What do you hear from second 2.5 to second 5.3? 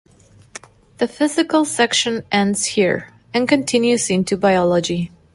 here, and continues into biology.